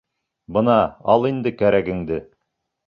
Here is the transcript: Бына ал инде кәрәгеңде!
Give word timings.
Бына 0.55 0.79
ал 1.15 1.29
инде 1.33 1.55
кәрәгеңде! 1.61 2.23